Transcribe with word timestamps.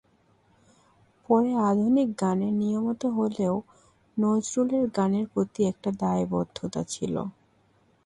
পরে 1.29 1.51
আধুনিক 1.69 2.09
গানে 2.21 2.49
নিয়মিত 2.59 3.03
হলেও 3.17 3.55
নজরুলের 4.17 4.85
গানের 4.97 5.25
প্রতি 5.33 5.61
একটা 5.71 5.89
দায়বদ্ধতা 6.01 6.81
ছিল। 6.93 7.15